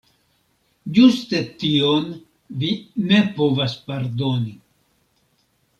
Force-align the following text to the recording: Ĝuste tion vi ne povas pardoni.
Ĝuste 0.97 1.41
tion 1.63 2.09
vi 2.63 2.73
ne 3.11 3.23
povas 3.39 3.79
pardoni. 3.91 4.61